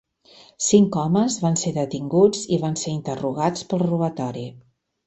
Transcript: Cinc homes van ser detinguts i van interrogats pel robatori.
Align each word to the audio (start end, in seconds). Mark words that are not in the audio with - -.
Cinc 0.67 0.97
homes 1.01 1.35
van 1.45 1.59
ser 1.65 1.75
detinguts 1.77 2.43
i 2.57 2.61
van 2.65 2.81
interrogats 2.97 3.71
pel 3.71 3.89
robatori. 3.89 4.53